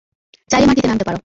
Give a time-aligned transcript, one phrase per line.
[0.49, 1.19] চাইলে মাটিতে নামতে পারো।